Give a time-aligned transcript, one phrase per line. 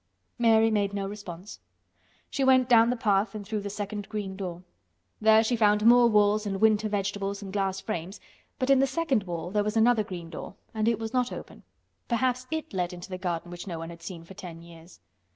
[0.39, 1.59] Mary made no response.
[2.31, 4.63] She went down the path and through the second green door.
[5.21, 8.19] There, she found more walls and winter vegetables and glass frames,
[8.57, 11.61] but in the second wall there was another green door and it was not open.
[12.07, 14.99] Perhaps it led into the garden which no one had seen for ten years.